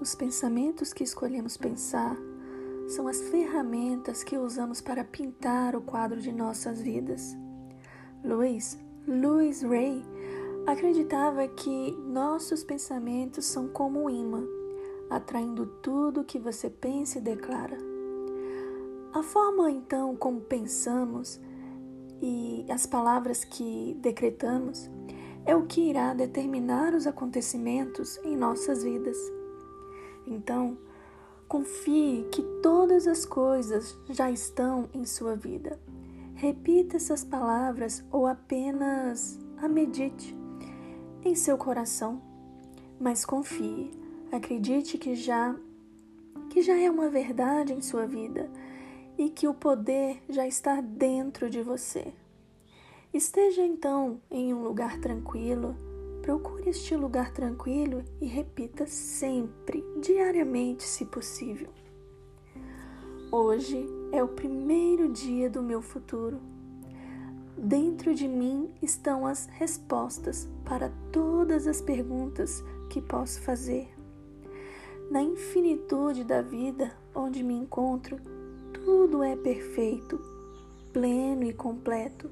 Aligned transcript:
Os 0.00 0.14
pensamentos 0.14 0.92
que 0.92 1.02
escolhemos 1.02 1.56
pensar 1.56 2.16
são 2.86 3.08
as 3.08 3.20
ferramentas 3.20 4.22
que 4.22 4.38
usamos 4.38 4.80
para 4.80 5.02
pintar 5.02 5.74
o 5.74 5.82
quadro 5.82 6.20
de 6.20 6.30
nossas 6.30 6.80
vidas. 6.80 7.36
Louis, 8.22 8.78
Louis 9.06 9.62
Ray 9.62 10.04
acreditava 10.68 11.48
que 11.48 11.90
nossos 12.06 12.62
pensamentos 12.62 13.44
são 13.46 13.66
como 13.66 14.04
um 14.04 14.10
imã, 14.10 14.46
atraindo 15.10 15.66
tudo 15.82 16.24
que 16.24 16.38
você 16.38 16.70
pensa 16.70 17.18
e 17.18 17.22
declara. 17.22 17.76
A 19.12 19.22
forma 19.24 19.68
então 19.68 20.14
como 20.14 20.40
pensamos 20.42 21.40
e 22.22 22.64
as 22.70 22.86
palavras 22.86 23.44
que 23.44 23.96
decretamos 24.00 24.88
é 25.44 25.56
o 25.56 25.66
que 25.66 25.80
irá 25.90 26.14
determinar 26.14 26.94
os 26.94 27.04
acontecimentos 27.04 28.16
em 28.22 28.36
nossas 28.36 28.84
vidas. 28.84 29.37
Então, 30.30 30.76
confie 31.48 32.26
que 32.30 32.42
todas 32.62 33.06
as 33.06 33.24
coisas 33.24 33.96
já 34.10 34.30
estão 34.30 34.88
em 34.92 35.04
sua 35.04 35.34
vida. 35.34 35.80
Repita 36.34 36.96
essas 36.96 37.24
palavras 37.24 38.04
ou 38.12 38.26
apenas 38.26 39.38
a 39.56 39.66
medite 39.66 40.36
em 41.24 41.34
seu 41.34 41.56
coração, 41.56 42.22
mas 43.00 43.24
confie, 43.24 43.90
acredite 44.30 44.98
que 44.98 45.14
já 45.14 45.56
que 46.50 46.62
já 46.62 46.78
é 46.78 46.90
uma 46.90 47.10
verdade 47.10 47.74
em 47.74 47.80
sua 47.82 48.06
vida 48.06 48.48
e 49.18 49.28
que 49.28 49.46
o 49.46 49.52
poder 49.52 50.22
já 50.28 50.46
está 50.46 50.80
dentro 50.80 51.50
de 51.50 51.60
você. 51.60 52.12
Esteja 53.12 53.62
então 53.62 54.20
em 54.30 54.54
um 54.54 54.62
lugar 54.62 54.98
tranquilo 54.98 55.76
Procure 56.28 56.68
este 56.68 56.94
lugar 56.94 57.32
tranquilo 57.32 58.04
e 58.20 58.26
repita 58.26 58.86
sempre, 58.86 59.82
diariamente, 59.98 60.82
se 60.82 61.06
possível. 61.06 61.70
Hoje 63.32 63.86
é 64.12 64.22
o 64.22 64.28
primeiro 64.28 65.10
dia 65.10 65.48
do 65.48 65.62
meu 65.62 65.80
futuro. 65.80 66.38
Dentro 67.56 68.14
de 68.14 68.28
mim 68.28 68.70
estão 68.82 69.26
as 69.26 69.46
respostas 69.46 70.46
para 70.66 70.92
todas 71.10 71.66
as 71.66 71.80
perguntas 71.80 72.62
que 72.90 73.00
posso 73.00 73.40
fazer. 73.40 73.88
Na 75.10 75.22
infinitude 75.22 76.24
da 76.24 76.42
vida 76.42 76.94
onde 77.14 77.42
me 77.42 77.54
encontro, 77.54 78.20
tudo 78.74 79.22
é 79.22 79.34
perfeito, 79.34 80.20
pleno 80.92 81.44
e 81.44 81.54
completo. 81.54 82.30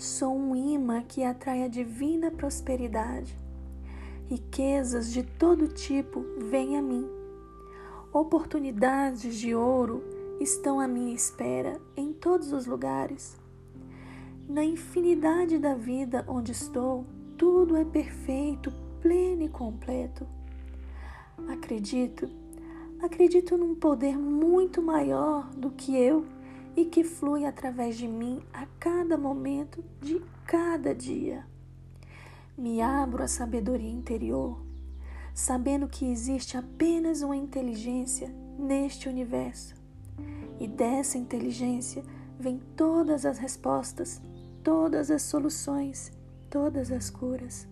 Sou 0.00 0.34
um 0.34 0.56
imã 0.56 1.02
que 1.02 1.22
atrai 1.22 1.62
a 1.62 1.68
divina 1.68 2.30
prosperidade. 2.30 3.36
Riquezas 4.30 5.12
de 5.12 5.22
todo 5.22 5.68
tipo 5.68 6.24
vêm 6.38 6.78
a 6.78 6.80
mim. 6.80 7.06
Oportunidades 8.10 9.36
de 9.36 9.54
ouro 9.54 10.02
estão 10.40 10.80
à 10.80 10.88
minha 10.88 11.12
espera 11.12 11.78
em 11.94 12.14
todos 12.14 12.50
os 12.50 12.64
lugares. 12.64 13.36
Na 14.48 14.64
infinidade 14.64 15.58
da 15.58 15.74
vida 15.74 16.24
onde 16.26 16.52
estou, 16.52 17.04
tudo 17.36 17.76
é 17.76 17.84
perfeito, 17.84 18.72
pleno 19.02 19.42
e 19.42 19.50
completo. 19.50 20.26
Acredito, 21.46 22.26
acredito 23.02 23.54
num 23.54 23.74
poder 23.74 24.16
muito 24.16 24.80
maior 24.80 25.50
do 25.50 25.70
que 25.70 25.94
eu 25.94 26.24
e 26.76 26.84
que 26.84 27.04
flui 27.04 27.44
através 27.44 27.96
de 27.96 28.06
mim 28.06 28.42
a 28.52 28.66
cada 28.78 29.16
momento 29.16 29.84
de 30.00 30.20
cada 30.46 30.94
dia. 30.94 31.44
Me 32.56 32.80
abro 32.80 33.22
à 33.22 33.28
sabedoria 33.28 33.90
interior, 33.90 34.60
sabendo 35.34 35.88
que 35.88 36.04
existe 36.04 36.56
apenas 36.56 37.22
uma 37.22 37.36
inteligência 37.36 38.28
neste 38.58 39.08
universo. 39.08 39.74
E 40.58 40.68
dessa 40.68 41.16
inteligência 41.16 42.04
vêm 42.38 42.60
todas 42.76 43.24
as 43.24 43.38
respostas, 43.38 44.20
todas 44.62 45.10
as 45.10 45.22
soluções, 45.22 46.12
todas 46.50 46.92
as 46.92 47.08
curas, 47.08 47.66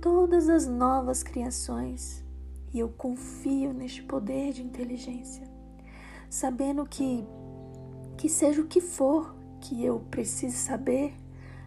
todas 0.00 0.48
as 0.48 0.66
novas 0.66 1.22
criações. 1.22 2.24
E 2.72 2.78
eu 2.78 2.88
confio 2.88 3.74
neste 3.74 4.02
poder 4.02 4.54
de 4.54 4.62
inteligência, 4.62 5.46
sabendo 6.30 6.86
que 6.86 7.26
que 8.22 8.28
seja 8.28 8.62
o 8.62 8.68
que 8.68 8.80
for 8.80 9.34
que 9.60 9.84
eu 9.84 9.98
precise 10.08 10.56
saber, 10.56 11.12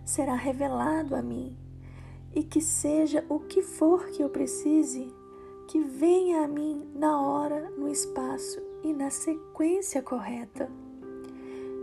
será 0.06 0.36
revelado 0.36 1.14
a 1.14 1.22
mim, 1.22 1.54
e 2.34 2.44
que 2.44 2.62
seja 2.62 3.26
o 3.28 3.42
que 3.42 3.62
for 3.62 4.06
que 4.08 4.24
eu 4.24 4.30
precise, 4.30 5.14
que 5.68 5.82
venha 5.82 6.46
a 6.46 6.48
mim 6.48 6.88
na 6.96 7.22
hora, 7.22 7.70
no 7.72 7.90
espaço 7.90 8.62
e 8.82 8.94
na 8.94 9.10
sequência 9.10 10.02
correta. 10.02 10.72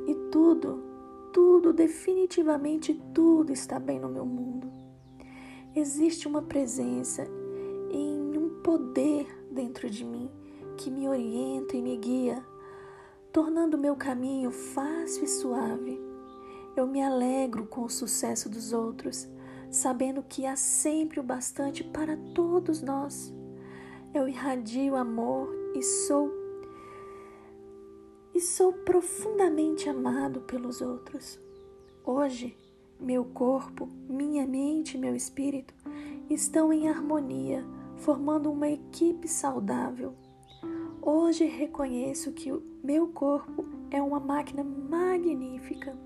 E 0.07 0.15
tudo, 0.31 0.83
tudo, 1.35 1.75
definitivamente 1.75 2.95
tudo 3.13 3.53
está 3.53 3.79
bem 3.79 4.01
no 4.01 4.09
meu 4.09 4.25
mundo. 4.25 4.73
Existe 5.77 6.27
uma 6.27 6.41
presença 6.41 7.29
e 7.91 8.39
um 8.39 8.63
poder 8.63 9.27
dentro 9.51 9.91
de 9.91 10.03
mim 10.03 10.31
que 10.79 10.91
me 10.91 11.07
orienta 11.07 11.77
e 11.77 11.83
me 11.83 11.95
guia 11.99 12.43
tornando 13.33 13.79
meu 13.79 13.97
caminho 13.97 14.51
fácil 14.51 15.25
e 15.25 15.29
suave. 15.29 15.99
Eu 16.77 16.87
me 16.87 17.03
alegro 17.03 17.67
com 17.67 17.83
o 17.83 17.91
sucesso 17.91 18.49
dos 18.49 18.73
outros, 18.73 19.27
sabendo 19.71 20.23
que 20.23 20.45
há 20.45 20.55
sempre 20.55 21.19
o 21.19 21.23
bastante 21.23 21.83
para 21.83 22.17
todos 22.35 22.83
nós. 22.83 23.35
Eu 24.13 24.29
irradio 24.29 24.95
amor 24.97 25.49
e 25.75 25.83
sou 25.83 26.31
e 28.35 28.41
sou 28.41 28.73
profundamente 28.73 29.89
amado 29.89 30.41
pelos 30.43 30.81
outros. 30.81 31.39
Hoje, 32.05 32.57
meu 32.99 33.25
corpo, 33.25 33.89
minha 34.09 34.47
mente 34.47 34.97
e 34.97 35.01
meu 35.01 35.15
espírito 35.15 35.75
estão 36.31 36.73
em 36.73 36.89
harmonia, 36.89 37.65
formando 37.97 38.51
uma 38.51 38.69
equipe 38.69 39.29
saudável 39.29 40.15
Hoje 41.05 41.45
reconheço 41.47 42.31
que 42.31 42.53
o 42.53 42.63
meu 42.81 43.09
corpo 43.09 43.65
é 43.91 44.01
uma 44.01 44.21
máquina 44.21 44.63
magnífica 44.63 45.99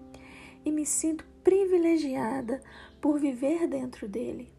e 0.64 0.72
me 0.72 0.86
sinto 0.86 1.22
privilegiada 1.44 2.62
por 2.98 3.20
viver 3.20 3.68
dentro 3.68 4.08
dele. 4.08 4.50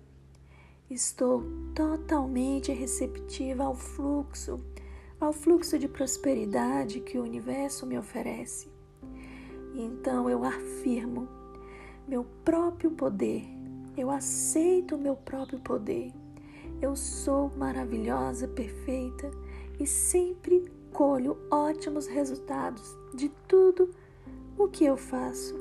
Estou 0.91 1.43
totalmente 1.73 2.71
receptiva 2.71 3.63
ao 3.63 3.73
fluxo, 3.73 4.63
ao 5.19 5.33
fluxo 5.33 5.79
de 5.79 5.87
prosperidade 5.87 6.99
que 6.99 7.17
o 7.17 7.23
universo 7.23 7.87
me 7.87 7.97
oferece. 7.97 8.69
Então 9.73 10.29
eu 10.29 10.43
afirmo 10.43 11.27
meu 12.07 12.23
próprio 12.45 12.91
poder, 12.91 13.43
eu 13.97 14.11
aceito 14.11 14.97
o 14.97 15.01
meu 15.01 15.15
próprio 15.15 15.59
poder. 15.59 16.13
Eu 16.79 16.95
sou 16.95 17.51
maravilhosa, 17.57 18.47
perfeita 18.47 19.31
e 19.79 19.85
sempre 19.85 20.71
colho 20.91 21.37
ótimos 21.51 22.07
resultados 22.07 22.97
de 23.13 23.29
tudo 23.47 23.89
o 24.57 24.67
que 24.67 24.85
eu 24.85 24.97
faço. 24.97 25.55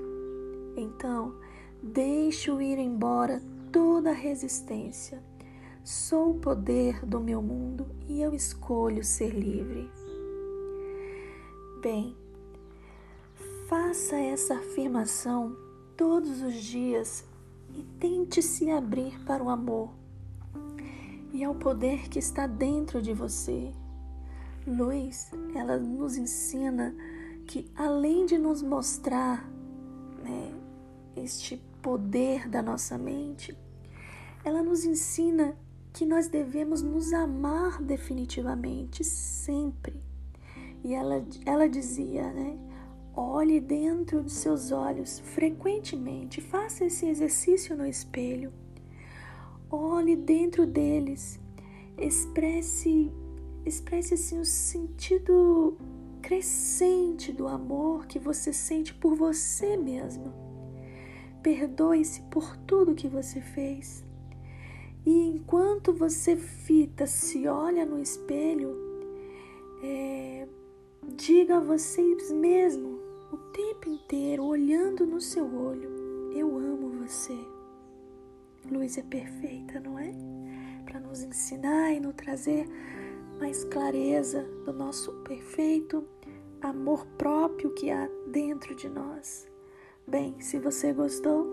Então, 0.77 1.35
deixo 1.83 2.61
ir 2.61 2.79
embora 2.79 3.43
toda 3.71 4.13
resistência. 4.13 5.23
Sou 5.85 6.31
o 6.31 6.39
poder 6.39 7.05
do 7.05 7.21
meu 7.21 7.41
mundo 7.41 7.87
e 8.09 8.21
eu 8.21 8.35
escolho 8.35 9.05
ser 9.05 9.31
livre. 9.31 9.91
Bem, 11.81 12.17
faça 13.69 14.17
essa 14.17 14.55
afirmação 14.55 15.57
todos 15.97 16.43
os 16.43 16.55
dias 16.55 17.25
e 17.75 17.83
tente 18.01 18.43
se 18.43 18.71
abrir 18.71 19.23
para 19.25 19.43
o 19.43 19.49
amor 19.49 19.91
e 21.33 21.45
ao 21.45 21.55
poder 21.55 22.09
que 22.09 22.19
está 22.19 22.47
dentro 22.47 23.03
de 23.03 23.13
você 23.13 23.73
Luz, 24.67 25.31
ela 25.55 25.79
nos 25.79 26.17
ensina 26.17 26.93
que 27.47 27.71
além 27.77 28.27
de 28.27 28.37
nos 28.37 28.63
mostrar 28.63 29.49
né, 30.23 30.53
este 31.15 31.63
poder 31.81 32.49
da 32.49 32.61
nossa 32.61 32.99
mente, 32.99 33.57
ela 34.45 34.65
nos 34.65 34.85
ensina 34.85 35.57
que 35.93 36.05
nós 36.05 36.27
devemos 36.27 36.83
nos 36.83 37.13
amar 37.13 37.81
definitivamente, 37.81 39.05
sempre. 39.05 40.03
E 40.83 40.93
ela, 40.95 41.25
ela 41.45 41.69
dizia, 41.69 42.33
né? 42.33 42.59
Olhe 43.15 43.61
dentro 43.61 44.23
de 44.23 44.31
seus 44.31 44.73
olhos 44.73 45.21
frequentemente, 45.21 46.41
faça 46.41 46.85
esse 46.85 47.07
exercício 47.07 47.77
no 47.77 47.87
espelho. 47.87 48.53
Olhe 49.71 50.17
dentro 50.17 50.67
deles, 50.67 51.41
expresse 51.97 53.11
expresse 53.69 54.15
assim 54.15 54.39
o 54.39 54.45
sentido 54.45 55.77
crescente 56.23 57.33
do 57.33 57.47
amor 57.47 58.07
que 58.07 58.19
você 58.19 58.53
sente 58.53 58.95
por 58.95 59.15
você 59.15 59.77
mesmo. 59.77 60.33
Perdoe-se 61.43 62.23
por 62.23 62.57
tudo 62.59 62.95
que 62.95 63.09
você 63.09 63.41
fez. 63.41 64.05
E 65.05 65.29
enquanto 65.29 65.93
você 65.93 66.37
fita, 66.37 67.07
se 67.07 67.47
olha 67.47 67.87
no 67.87 68.01
espelho, 68.01 68.77
é, 69.83 70.49
diga 71.17 71.59
a 71.59 71.61
vocês 71.61 72.33
mesmo 72.33 72.99
o 73.33 73.37
tempo 73.53 73.89
inteiro, 73.89 74.45
olhando 74.45 75.07
no 75.07 75.21
seu 75.21 75.45
olho: 75.45 76.33
Eu 76.35 76.57
amo 76.57 77.05
você. 77.05 77.39
Luz 78.69 78.99
é 78.99 79.03
perfeita, 79.03 79.79
não 79.79 79.97
é? 79.97 80.13
Para 80.85 80.99
nos 80.99 81.23
ensinar 81.23 81.93
e 81.93 82.01
nos 82.01 82.15
trazer 82.17 82.69
mais 83.39 83.65
clareza 83.65 84.43
do 84.65 84.73
nosso 84.73 85.13
perfeito 85.25 86.07
amor 86.61 87.07
próprio 87.19 87.73
que 87.75 87.91
há 87.91 88.09
dentro 88.27 88.75
de 88.75 88.89
nós. 88.89 89.47
Bem, 90.07 90.41
se 90.41 90.59
você 90.59 90.93
gostou, 90.93 91.47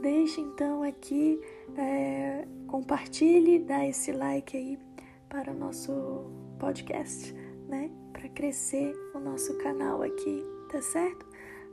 deixe 0.00 0.40
então 0.40 0.82
aqui, 0.82 1.40
é, 1.76 2.46
compartilhe, 2.66 3.58
dá 3.58 3.86
esse 3.86 4.12
like 4.12 4.56
aí 4.56 4.78
para 5.28 5.52
o 5.52 5.56
nosso 5.56 5.92
podcast, 6.58 7.32
né? 7.68 7.90
Para 8.12 8.28
crescer 8.28 8.94
o 9.14 9.18
nosso 9.18 9.56
canal 9.58 10.02
aqui, 10.02 10.42
tá 10.70 10.80
certo? 10.80 11.26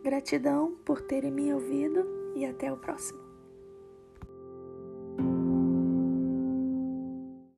Gratidão 0.04 0.76
por 0.86 1.02
terem 1.02 1.32
me 1.32 1.54
ouvido 1.54 2.06
e 2.36 2.46
até 2.46 2.72
o 2.72 2.78
próximo. 2.78 3.23